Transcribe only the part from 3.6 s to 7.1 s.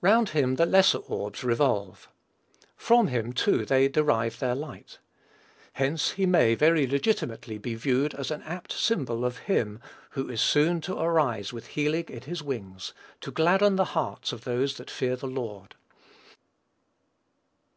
they derive their light. Hence, he may, very